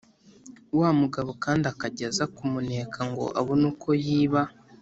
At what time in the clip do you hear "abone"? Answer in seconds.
3.39-3.65